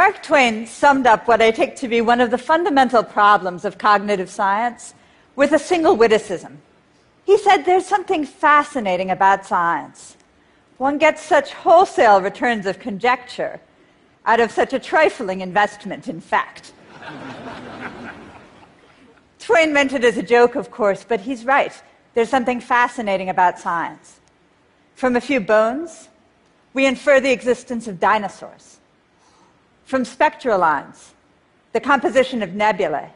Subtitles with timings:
[0.00, 3.76] Mark Twain summed up what I take to be one of the fundamental problems of
[3.76, 4.94] cognitive science
[5.36, 6.56] with a single witticism.
[7.26, 10.16] He said there's something fascinating about science.
[10.78, 13.60] One gets such wholesale returns of conjecture
[14.24, 16.72] out of such a trifling investment in fact.
[19.38, 21.74] Twain meant it as a joke, of course, but he's right.
[22.14, 24.20] There's something fascinating about science.
[24.94, 26.08] From a few bones,
[26.72, 28.79] we infer the existence of dinosaurs.
[29.90, 31.14] From spectral lines,
[31.72, 33.10] the composition of nebulae.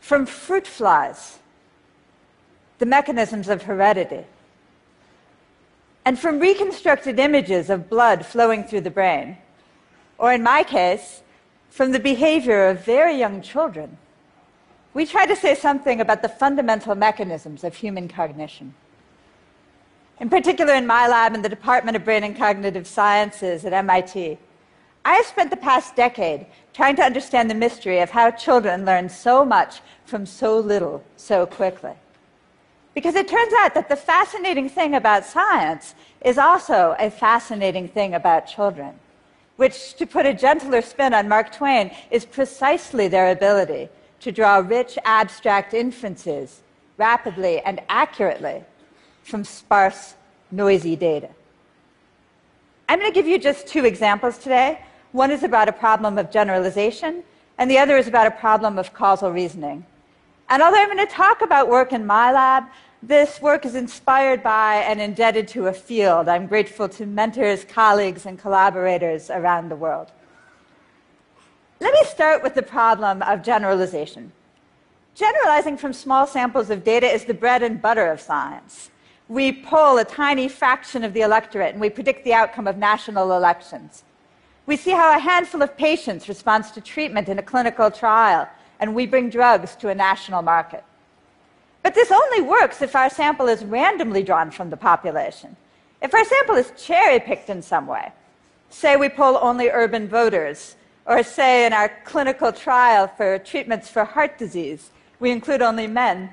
[0.00, 1.38] From fruit flies,
[2.80, 4.24] the mechanisms of heredity.
[6.04, 9.36] And from reconstructed images of blood flowing through the brain,
[10.18, 11.22] or in my case,
[11.70, 13.98] from the behavior of very young children,
[14.92, 18.74] we try to say something about the fundamental mechanisms of human cognition.
[20.18, 24.36] In particular, in my lab in the Department of Brain and Cognitive Sciences at MIT,
[25.04, 29.08] I have spent the past decade trying to understand the mystery of how children learn
[29.08, 31.92] so much from so little so quickly.
[32.94, 38.14] Because it turns out that the fascinating thing about science is also a fascinating thing
[38.14, 38.94] about children,
[39.56, 43.88] which, to put a gentler spin on Mark Twain, is precisely their ability
[44.20, 46.60] to draw rich, abstract inferences
[46.96, 48.62] rapidly and accurately
[49.24, 50.14] from sparse,
[50.50, 51.30] noisy data.
[52.88, 54.78] I'm going to give you just two examples today.
[55.12, 57.22] One is about a problem of generalization,
[57.58, 59.84] and the other is about a problem of causal reasoning.
[60.48, 62.64] And although I'm going to talk about work in my lab,
[63.02, 66.28] this work is inspired by and indebted to a field.
[66.28, 70.10] I'm grateful to mentors, colleagues, and collaborators around the world.
[71.80, 74.32] Let me start with the problem of generalization.
[75.14, 78.90] Generalizing from small samples of data is the bread and butter of science.
[79.28, 83.32] We poll a tiny fraction of the electorate and we predict the outcome of national
[83.32, 84.04] elections.
[84.66, 88.94] We see how a handful of patients responds to treatment in a clinical trial, and
[88.94, 90.84] we bring drugs to a national market.
[91.82, 95.56] But this only works if our sample is randomly drawn from the population.
[96.00, 98.12] If our sample is cherry picked in some way,
[98.70, 104.04] say we poll only urban voters, or say in our clinical trial for treatments for
[104.04, 106.32] heart disease, we include only men,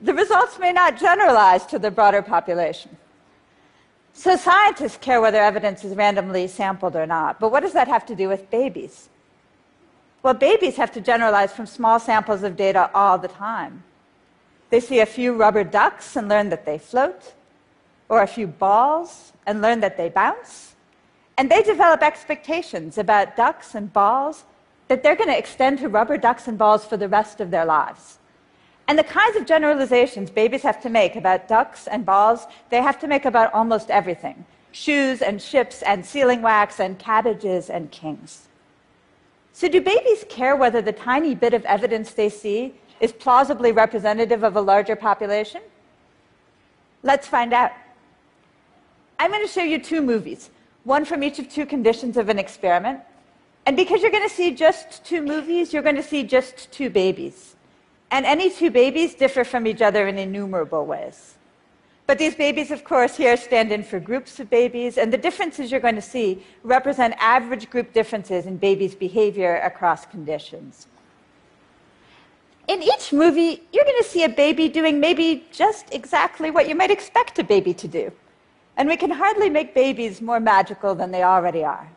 [0.00, 2.96] the results may not generalize to the broader population.
[4.14, 8.06] So scientists care whether evidence is randomly sampled or not, but what does that have
[8.06, 9.08] to do with babies?
[10.22, 13.82] Well, babies have to generalize from small samples of data all the time.
[14.70, 17.34] They see a few rubber ducks and learn that they float,
[18.08, 20.74] or a few balls and learn that they bounce.
[21.36, 24.44] And they develop expectations about ducks and balls
[24.88, 27.64] that they're going to extend to rubber ducks and balls for the rest of their
[27.64, 28.18] lives.
[28.92, 33.00] And the kinds of generalizations babies have to make about ducks and balls, they have
[33.00, 38.48] to make about almost everything shoes and ships and sealing wax and cabbages and kings.
[39.54, 44.42] So, do babies care whether the tiny bit of evidence they see is plausibly representative
[44.42, 45.62] of a larger population?
[47.02, 47.72] Let's find out.
[49.18, 50.50] I'm going to show you two movies,
[50.84, 53.00] one from each of two conditions of an experiment.
[53.64, 56.90] And because you're going to see just two movies, you're going to see just two
[56.90, 57.56] babies.
[58.12, 61.34] And any two babies differ from each other in innumerable ways.
[62.06, 65.72] But these babies, of course, here stand in for groups of babies, and the differences
[65.72, 70.86] you're going to see represent average group differences in babies' behavior across conditions
[72.68, 76.74] in each movie, you're going to see a baby doing maybe just exactly what you
[76.74, 78.12] might expect a baby to do.
[78.76, 81.88] And we can hardly make babies more magical than they already are.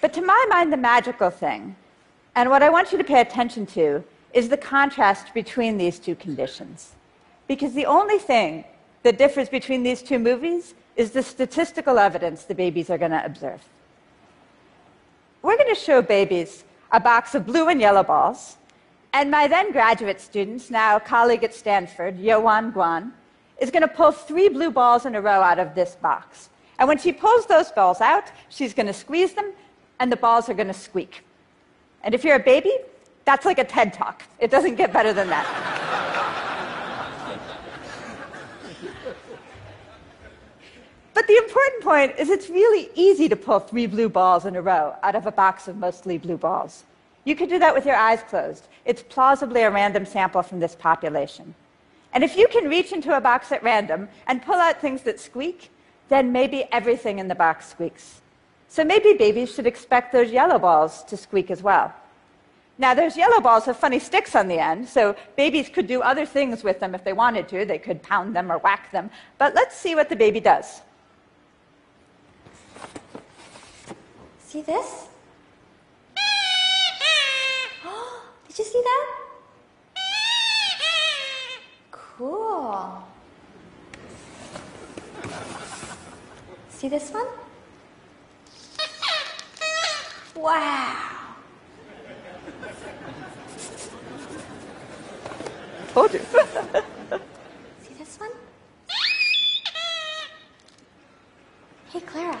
[0.00, 1.76] But to my mind, the magical thing,
[2.34, 6.14] and what I want you to pay attention to, is the contrast between these two
[6.14, 6.92] conditions.
[7.46, 8.64] Because the only thing
[9.02, 13.24] that differs between these two movies is the statistical evidence the babies are going to
[13.24, 13.62] observe.
[15.42, 18.56] We're going to show babies a box of blue and yellow balls
[19.14, 23.12] and my then graduate student, now colleague at Stanford, Hyowon Gweon,
[23.60, 26.48] is going to pull three blue balls in a row out of this box.
[26.78, 29.52] And when she pulls those balls out, she's going to squeeze them,
[30.00, 31.24] and the balls are going to squeak.
[32.02, 32.72] And if you're a baby,
[33.24, 34.22] that's like a TED talk.
[34.38, 35.46] It doesn't get better than that.
[41.14, 44.62] but the important point is it's really easy to pull three blue balls in a
[44.62, 46.84] row out of a box of mostly blue balls.
[47.24, 48.66] You could do that with your eyes closed.
[48.84, 51.54] It's plausibly a random sample from this population.
[52.12, 55.20] And if you can reach into a box at random and pull out things that
[55.20, 55.70] squeak,
[56.08, 58.20] then maybe everything in the box squeaks.
[58.68, 61.94] So maybe babies should expect those yellow balls to squeak as well.
[62.78, 66.24] Now, those yellow balls have funny sticks on the end, so babies could do other
[66.24, 67.64] things with them if they wanted to.
[67.64, 69.10] They could pound them or whack them.
[69.38, 70.80] But let's see what the baby does.
[74.40, 75.08] See this?
[78.48, 79.18] Did you see that?
[81.90, 83.04] Cool.
[86.70, 87.26] See this one?
[90.34, 91.21] Wow.
[95.92, 96.20] Told you.
[97.82, 98.30] See this one?
[101.90, 102.40] Hey, Clara.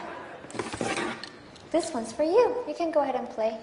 [1.70, 2.56] This one's for you.
[2.66, 3.58] You can go ahead and play.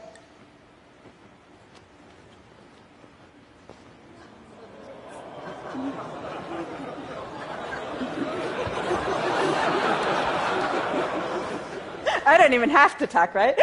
[12.28, 13.58] I don't even have to talk, right?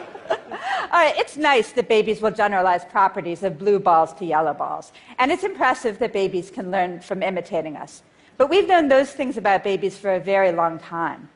[0.92, 4.90] All right, it's nice that babies will generalize properties of blue balls to yellow balls.
[5.20, 8.02] And it's impressive that babies can learn from imitating us.
[8.36, 11.28] But we've known those things about babies for a very long time.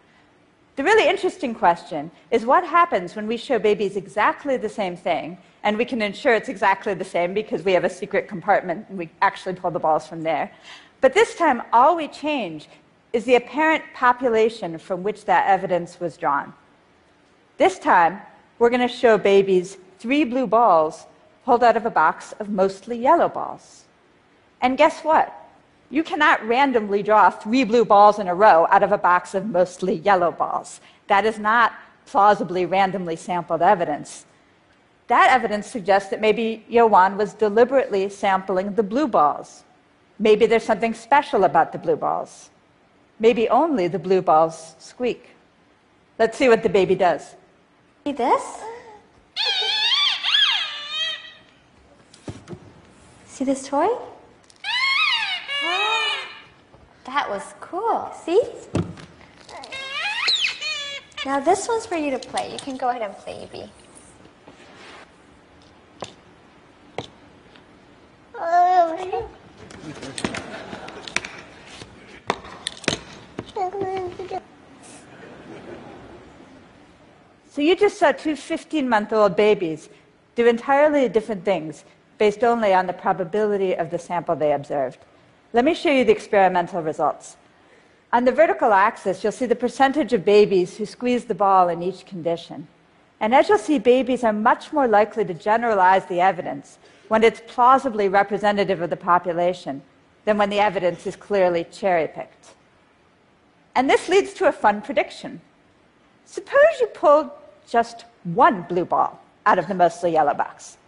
[0.75, 5.39] The really interesting question is what happens when we show babies exactly the same thing,
[5.63, 8.99] and we can ensure it's exactly the same because we have a secret compartment and
[8.99, 10.51] we actually pull the balls from there.
[11.01, 12.69] But this time, all we change
[13.13, 16.53] is the apparent population from which that evidence was drawn.
[17.57, 18.21] This time,
[18.59, 21.07] we're going to show babies three blue balls
[21.45, 23.85] pulled out of a box of mostly yellow balls.
[24.61, 25.33] And guess what?
[25.91, 29.47] You cannot randomly draw three blue balls in a row out of a box of
[29.47, 30.81] mostly yellow balls.
[31.09, 31.75] That is not
[32.07, 34.25] plausibly randomly sampled evidence.
[35.09, 39.65] That evidence suggests that maybe Hyowon was deliberately sampling the blue balls.
[40.19, 42.51] Maybe there's something special about the blue balls.
[43.19, 45.31] Maybe only the blue balls squeak.
[46.19, 47.35] Let's see what the baby does.
[48.05, 48.43] See this?
[53.27, 53.89] See this toy?
[55.65, 56.29] Ah,
[57.07, 58.13] that was cool.
[58.15, 58.43] See?
[61.25, 62.53] Now this one's for you to play.
[62.53, 63.71] You can go ahead and play, Evie.
[77.65, 79.89] You just saw two 15 month old babies
[80.35, 81.85] do entirely different things
[82.19, 84.99] based only on the probability of the sample they observed.
[85.53, 87.37] Let me show you the experimental results.
[88.13, 91.83] On the vertical axis, you'll see the percentage of babies who squeeze the ball in
[91.83, 92.69] each condition.
[93.21, 96.79] And as you'll see, babies are much more likely to generalize the evidence
[97.09, 99.83] when it's plausibly representative of the population
[100.25, 102.55] than when the evidence is clearly cherry picked.
[103.75, 105.41] And this leads to a fun prediction.
[106.25, 107.31] Suppose you pulled
[107.69, 110.79] just one blue ball out of the mostly yellow box.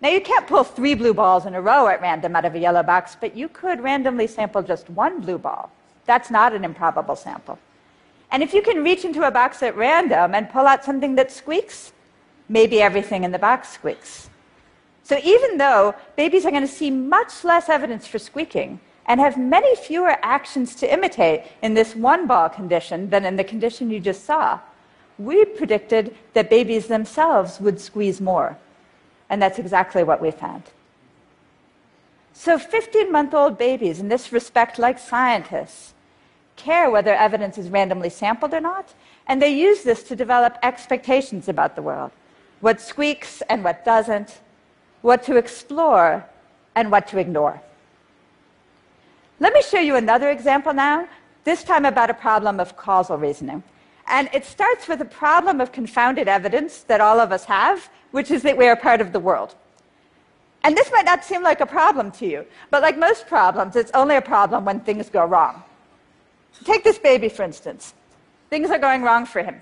[0.00, 2.58] Now, you can't pull three blue balls in a row at random out of a
[2.58, 5.70] yellow box, but you could randomly sample just one blue ball.
[6.06, 7.58] That's not an improbable sample.
[8.32, 11.30] And if you can reach into a box at random and pull out something that
[11.30, 11.92] squeaks,
[12.48, 14.28] maybe everything in the box squeaks.
[15.04, 19.36] So even though babies are going to see much less evidence for squeaking and have
[19.36, 24.00] many fewer actions to imitate in this one ball condition than in the condition you
[24.00, 24.58] just saw,
[25.18, 28.58] we predicted that babies themselves would squeeze more.
[29.28, 30.64] And that's exactly what we found.
[32.32, 35.94] So 15 month old babies, in this respect, like scientists,
[36.56, 38.94] care whether evidence is randomly sampled or not,
[39.26, 42.10] and they use this to develop expectations about the world
[42.60, 44.40] what squeaks and what doesn't,
[45.00, 46.24] what to explore
[46.76, 47.60] and what to ignore.
[49.40, 51.08] Let me show you another example now,
[51.42, 53.64] this time about a problem of causal reasoning.
[54.08, 58.30] And it starts with a problem of confounded evidence that all of us have, which
[58.30, 59.54] is that we are part of the world.
[60.64, 63.90] And this might not seem like a problem to you, but like most problems, it's
[63.94, 65.62] only a problem when things go wrong.
[66.64, 67.94] Take this baby, for instance.
[68.50, 69.60] Things are going wrong for him.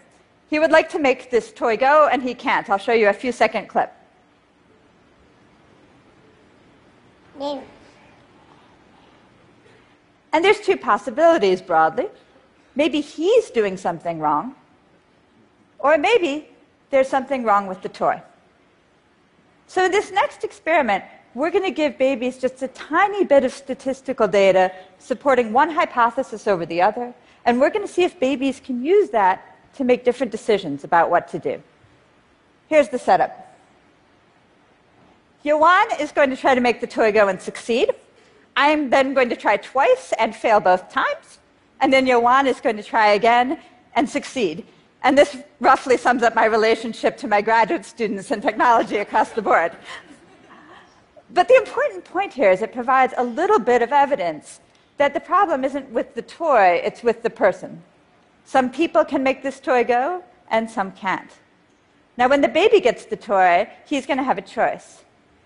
[0.51, 2.69] He would like to make this toy go, and he can't.
[2.69, 3.93] I'll show you a few second clip.
[10.33, 12.09] And there's two possibilities broadly.
[12.75, 14.55] Maybe he's doing something wrong,
[15.79, 16.49] or maybe
[16.91, 18.23] there's something wrong with the toy.
[19.67, 23.53] So, in this next experiment, we're going to give babies just a tiny bit of
[23.53, 28.61] statistical data supporting one hypothesis over the other, and we're going to see if babies
[28.61, 31.63] can use that to make different decisions about what to do.
[32.69, 33.47] Here's the setup
[35.45, 37.91] Hyowon is going to try to make the toy go and succeed.
[38.57, 41.40] I'm then going to try twice and fail both times.
[41.81, 43.59] And then Hyowon is going to try again
[43.95, 44.65] and succeed.
[45.03, 49.43] And this roughly sums up my relationship to my graduate students in technology across the
[49.43, 49.73] board.
[51.33, 54.61] But the important point here is it provides a little bit of evidence
[54.99, 57.83] that the problem isn't with the toy, it's with the person.
[58.45, 61.31] Some people can make this toy go, and some can't.
[62.19, 65.05] Now, when the baby gets the toy, he's going to have a choice.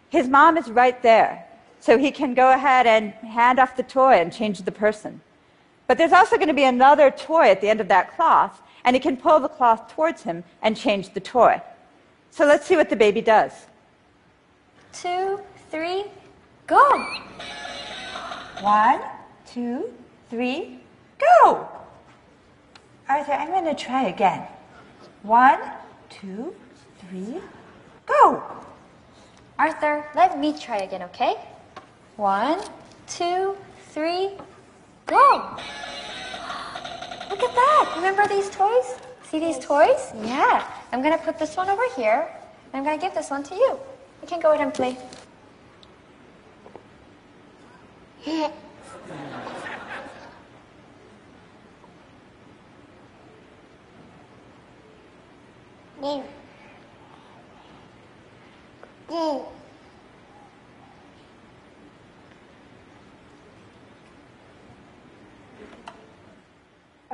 [0.09, 1.47] His mom is right there,
[1.79, 5.21] so he can go ahead and hand off the toy and change the person.
[5.87, 8.97] But there's also going to be another toy at the end of that cloth, and
[8.97, 11.61] he can pull the cloth towards him and change the toy.
[12.31, 13.53] So let's see what the baby does.
[14.93, 16.05] Two, three,
[16.67, 17.07] go!
[18.61, 19.01] One,
[19.47, 19.93] two,
[20.31, 20.79] three,
[21.19, 21.69] go!
[23.09, 24.47] Arthur, I'm going to try again.
[25.23, 25.61] One,
[26.09, 26.55] two,
[26.99, 27.41] three,
[28.07, 28.43] go!
[29.59, 31.37] Arthur, let me try again, okay?
[32.17, 32.61] One,
[33.07, 33.57] two,
[33.91, 34.33] three,
[35.07, 35.57] go!
[37.31, 37.93] Look at that!
[37.97, 38.97] Remember these toys?
[39.31, 40.13] See these toys?
[40.23, 40.67] Yeah.
[40.93, 42.29] I'm gonna put this one over here,
[42.73, 43.79] and I'm gonna give this one to you.
[44.23, 44.97] You can go ahead and play.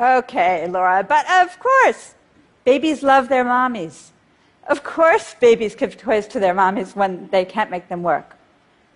[0.00, 2.14] Okay, Laura, but of course,
[2.64, 4.12] babies love their mommies.
[4.66, 8.35] Of course, babies give toys to their mommies when they can't make them work.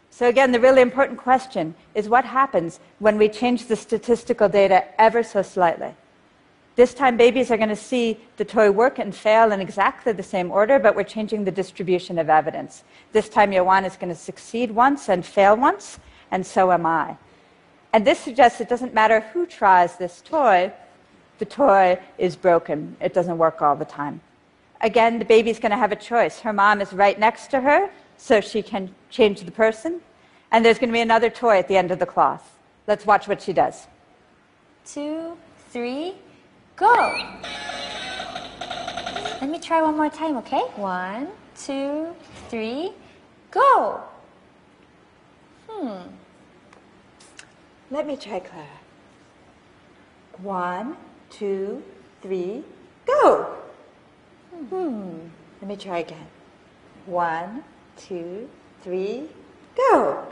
[0.09, 4.85] So, again, the really important question is what happens when we change the statistical data
[4.99, 5.95] ever so slightly?
[6.75, 10.23] This time, babies are going to see the toy work and fail in exactly the
[10.23, 12.83] same order, but we're changing the distribution of evidence.
[13.13, 15.99] This time, Hyowon is going to succeed once and fail once,
[16.31, 17.19] and so am I.
[17.93, 20.73] And this suggests it doesn't matter who tries this toy,
[21.39, 22.97] the toy is broken.
[23.01, 24.21] It doesn't work all the time.
[24.81, 26.41] Again, the baby's going to have a choice.
[26.41, 30.01] Her mom is right next to her, so she can change the person.
[30.53, 32.59] And there's going to be another toy at the end of the cloth.
[32.87, 33.87] Let's watch what she does.
[34.85, 35.37] Two,
[35.71, 36.15] three,
[36.77, 36.95] go!
[39.41, 40.61] Let me try one more time, okay?
[40.77, 42.15] One, two,
[42.49, 42.93] three,
[43.51, 44.01] go!
[45.69, 46.09] Hmm.
[47.91, 48.67] Let me try Clara.
[50.39, 50.97] One,
[51.39, 51.83] two,
[52.23, 52.63] three,
[53.07, 53.57] go!
[54.71, 55.19] Hmm.
[55.61, 56.27] Let me try again.
[57.07, 57.65] One,
[57.97, 58.49] two,
[58.83, 59.29] three,
[59.77, 60.25] go!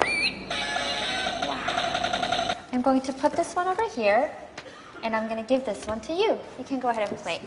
[2.73, 4.30] I'm going to put this one over here,
[5.02, 6.38] and I'm going to give this one to you.
[6.59, 7.40] You can go ahead and play.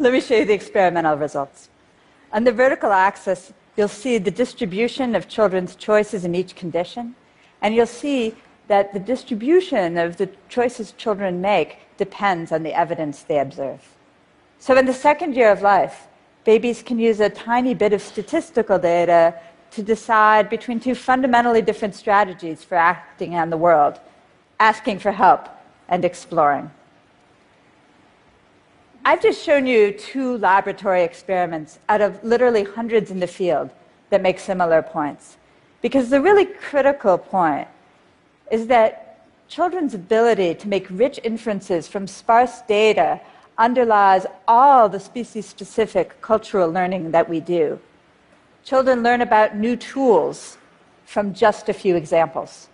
[0.00, 1.70] Let me show you the experimental results.
[2.32, 7.16] On the vertical axis, you'll see the distribution of children's choices in each condition,
[7.62, 8.36] and you'll see
[8.68, 13.80] that the distribution of the choices children make depends on the evidence they observe.
[14.60, 16.06] So, in the second year of life,
[16.44, 19.34] babies can use a tiny bit of statistical data
[19.72, 23.98] to decide between two fundamentally different strategies for acting on the world
[24.60, 25.48] asking for help
[25.88, 26.70] and exploring.
[29.04, 33.70] I've just shown you two laboratory experiments out of literally hundreds in the field
[34.10, 35.36] that make similar points.
[35.80, 37.68] Because the really critical point
[38.50, 43.20] is that children's ability to make rich inferences from sparse data
[43.56, 47.78] underlies all the species specific cultural learning that we do.
[48.64, 50.58] Children learn about new tools
[51.06, 52.68] from just a few examples.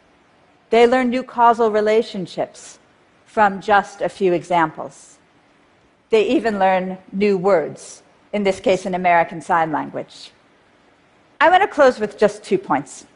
[0.71, 2.79] They learn new causal relationships
[3.27, 5.14] from just a few examples.
[6.11, 10.31] They even learn new words, in this case, in American Sign Language.
[11.41, 13.07] I want to close with just two points.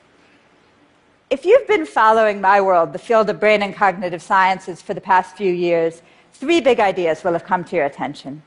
[1.30, 5.00] If you've been following my world, the field of brain and cognitive sciences, for the
[5.00, 6.02] past few years,
[6.32, 8.42] three big ideas will have come to your attention.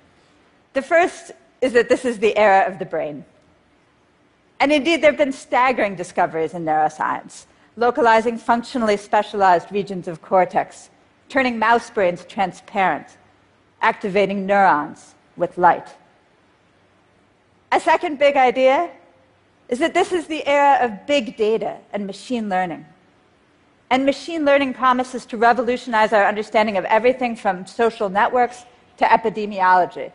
[0.73, 1.31] The first
[1.61, 3.23] is that this is the era of the brain.
[4.59, 7.45] And indeed, there have been staggering discoveries in neuroscience,
[7.77, 10.89] localizing functionally specialized regions of cortex,
[11.29, 13.17] turning mouse brains transparent,
[13.81, 15.87] activating neurons with light.
[17.71, 18.91] A second big idea
[19.69, 22.85] is that this is the era of big data and machine learning.
[23.89, 28.65] And machine learning promises to revolutionize our understanding of everything from social networks
[28.97, 30.11] to epidemiology.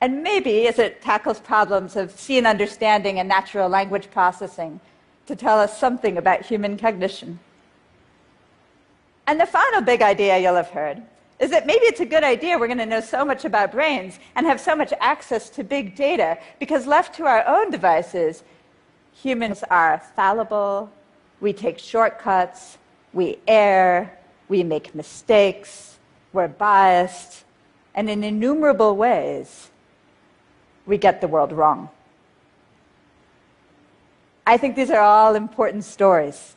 [0.00, 4.80] And maybe as it tackles problems of scene understanding and natural language processing
[5.26, 7.38] to tell us something about human cognition.
[9.26, 11.02] And the final big idea you'll have heard
[11.40, 14.18] is that maybe it's a good idea we're going to know so much about brains
[14.36, 18.44] and have so much access to big data because left to our own devices,
[19.12, 20.90] humans are fallible,
[21.40, 22.78] We take shortcuts,
[23.12, 25.98] we err, we make mistakes,
[26.32, 27.44] we're biased,
[27.94, 29.70] and in innumerable ways,
[30.86, 31.88] we get the world wrong.
[34.46, 36.56] I think these are all important stories,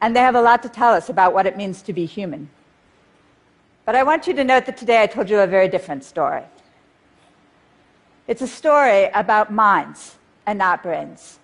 [0.00, 2.48] and they have a lot to tell us about what it means to be human.
[3.86, 6.42] But I want you to note that today I told you a very different story.
[8.26, 11.38] It's a story about minds and not brains.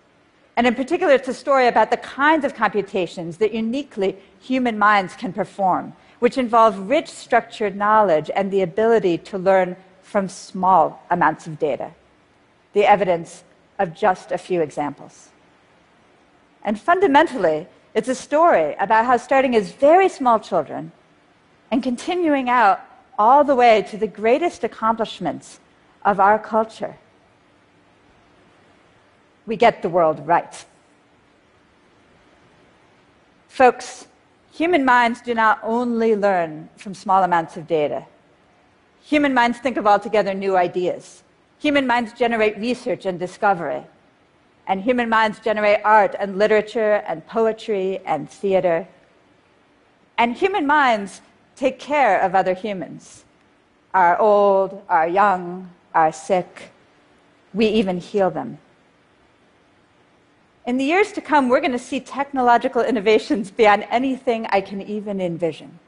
[0.57, 5.15] And in particular, it's a story about the kinds of computations that uniquely human minds
[5.15, 11.47] can perform, which involve rich structured knowledge and the ability to learn from small amounts
[11.47, 11.93] of data.
[12.73, 13.45] The evidence
[13.79, 15.29] of just a few examples.
[16.65, 20.91] And fundamentally, it's a story about how starting as very small children
[21.73, 22.83] and continuing out
[23.19, 25.59] all the way to the greatest accomplishments
[26.05, 26.97] of our culture,
[29.47, 30.67] we get the world right.
[33.49, 34.07] Folks,
[34.52, 38.05] human minds do not only learn from small amounts of data.
[39.02, 41.23] Human minds think of altogether new ideas.
[41.59, 43.83] Human minds generate research and discovery.
[44.67, 48.87] And human minds generate art and literature and poetry and theater.
[50.19, 51.23] And human minds
[51.62, 53.25] take care of other humans
[53.95, 56.71] our old, our young, our sick.
[57.52, 58.59] We even heal them.
[60.66, 64.81] In the years to come, we're going to see technological innovations beyond anything I can
[64.81, 65.78] even envision.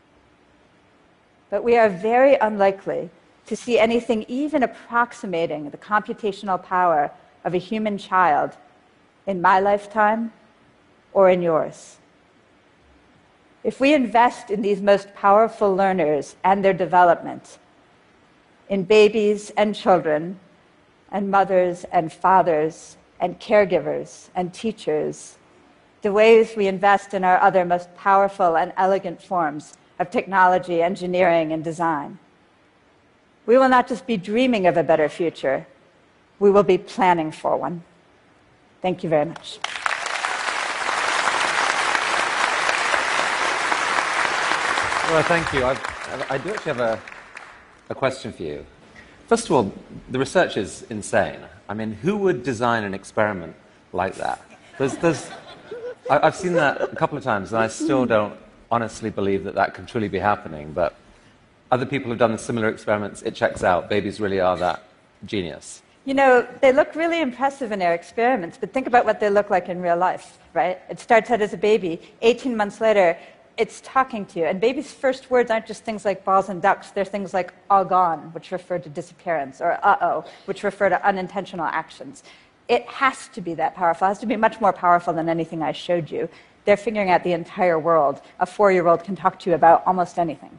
[1.48, 3.08] But we are very unlikely
[3.46, 7.10] to see anything even approximating the computational power
[7.42, 8.50] of a human child
[9.26, 10.32] in my lifetime
[11.14, 11.96] or in yours.
[13.64, 17.58] If we invest in these most powerful learners and their development,
[18.68, 20.38] in babies and children,
[21.10, 25.38] and mothers and fathers and caregivers and teachers,
[26.02, 31.52] the ways we invest in our other most powerful and elegant forms of technology, engineering,
[31.52, 32.18] and design.
[33.46, 35.66] We will not just be dreaming of a better future,
[36.38, 37.82] we will be planning for one.
[38.82, 39.60] Thank you very much.
[45.10, 45.64] Well, thank you.
[45.64, 45.80] I've,
[46.30, 47.00] I do actually have a,
[47.90, 48.64] a question for you.
[49.28, 49.72] First of all,
[50.10, 51.38] the research is insane.
[51.68, 53.54] I mean, who would design an experiment
[53.92, 54.42] like that?
[54.78, 55.30] There's, there's,
[56.10, 58.34] I, have seen that a couple of times, and I still don't
[58.70, 60.72] honestly believe that that can truly be happening.
[60.72, 60.96] But
[61.70, 63.22] other people have done similar experiments.
[63.22, 63.90] It checks out.
[63.90, 64.84] Babies really are that
[65.26, 65.82] genius.
[66.06, 69.48] You know, they look really impressive in their experiments, but think about what they look
[69.48, 70.78] like in real life, right?
[70.90, 72.00] It starts out as a baby.
[72.20, 73.16] 18 months later,
[73.56, 74.44] it's talking to you.
[74.46, 77.84] And babies' first words aren't just things like balls and ducks, they're things like all
[77.84, 82.22] gone, which refer to disappearance, or uh oh, which refer to unintentional actions.
[82.68, 84.06] It has to be that powerful.
[84.06, 86.28] It has to be much more powerful than anything I showed you.
[86.64, 88.22] They're figuring out the entire world.
[88.40, 90.58] A four year old can talk to you about almost anything.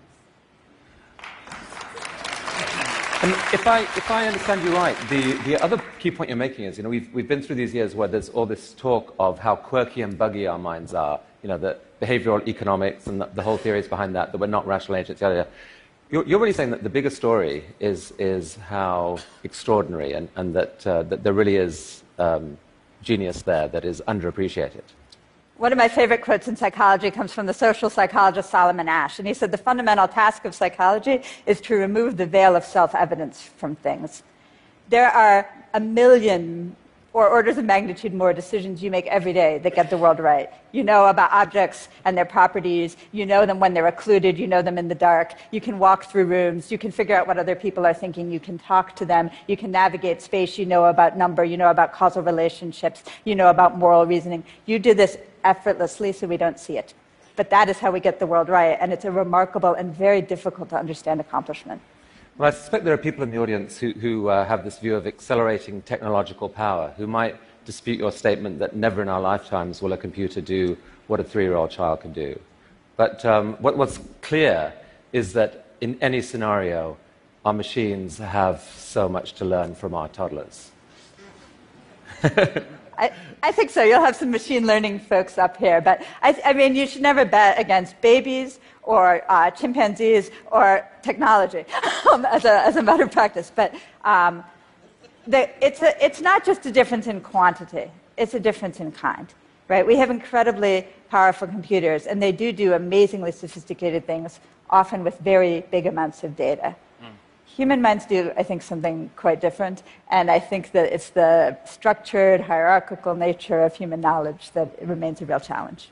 [3.24, 6.66] And if I, if I understand you right, the, the other key point you're making
[6.66, 9.40] is, you know, we've, we've been through these years where there's all this talk of
[9.40, 13.42] how quirky and buggy our minds are, you know, that behavioral economics and the, the
[13.42, 15.50] whole theories behind that, that we're not rational agents, yada, yada.
[16.12, 20.86] You're, you're really saying that the bigger story is, is how extraordinary and, and that,
[20.86, 22.58] uh, that there really is um,
[23.02, 24.84] genius there that is underappreciated.
[25.58, 29.20] One of my favorite quotes in psychology comes from the social psychologist Solomon Asch.
[29.20, 32.94] And he said, The fundamental task of psychology is to remove the veil of self
[32.94, 34.24] evidence from things.
[34.90, 36.76] There are a million
[37.16, 40.50] or orders of magnitude more decisions you make every day that get the world right.
[40.74, 42.98] You know about objects and their properties.
[43.14, 44.38] You know them when they're occluded.
[44.38, 45.32] You know them in the dark.
[45.52, 46.74] You can walk through rooms.
[46.74, 48.30] You can figure out what other people are thinking.
[48.30, 49.30] You can talk to them.
[49.48, 50.58] You can navigate space.
[50.58, 51.46] You know about number.
[51.46, 53.04] You know about causal relationships.
[53.24, 54.44] You know about moral reasoning.
[54.66, 56.94] You do this effortlessly so we don't see it.
[57.38, 58.78] But that is how we get the world right.
[58.82, 61.82] And it's a remarkable and very difficult to understand accomplishment.
[62.38, 64.96] Well, I suspect there are people in the audience who, who uh, have this view
[64.96, 69.94] of accelerating technological power, who might dispute your statement that never in our lifetimes will
[69.94, 70.76] a computer do
[71.08, 72.38] what a three year old child can do.
[72.98, 74.74] But um, what, what's clear
[75.14, 76.98] is that in any scenario,
[77.46, 80.72] our machines have so much to learn from our toddlers.
[82.98, 83.12] I,
[83.44, 83.84] I, think so.
[83.84, 85.82] You'll have some machine learning folks up here.
[85.82, 91.66] But I, I mean, you should never bet against babies or uh, chimpanzees or technology
[92.12, 93.52] um, as, a, as a matter of practice.
[93.54, 94.44] But um,
[95.28, 99.28] the, it's, a, it's not just a difference in quantity, it's a difference in kind.
[99.68, 99.86] Right?
[99.86, 105.66] We have incredibly powerful computers, and they do do amazingly sophisticated things, often with very
[105.72, 106.76] big amounts of data.
[107.46, 112.42] Human minds do, I think, something quite different, and I think that it's the structured,
[112.42, 115.90] hierarchical nature of human knowledge that remains a real challenge.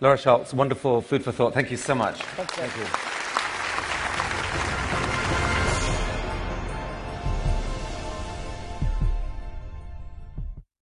[0.00, 1.54] Laura Schulz, wonderful food for thought.
[1.54, 2.22] Thank you so much.
[2.22, 2.62] Thank you.
[2.62, 3.17] Thank you.